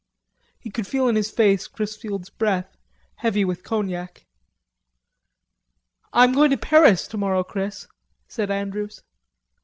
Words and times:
He 0.57 0.71
could 0.71 0.87
feel 0.87 1.07
in 1.07 1.15
his 1.15 1.29
face 1.29 1.67
Chrisfield's 1.67 2.31
breath, 2.31 2.75
heavy 3.17 3.45
with 3.45 3.63
cognac. 3.63 4.25
"I'm 6.11 6.33
going 6.33 6.49
to 6.49 6.57
Paris 6.57 7.07
tomorrow, 7.07 7.43
Chris," 7.43 7.87
said 8.27 8.49
Andrews. 8.49 9.03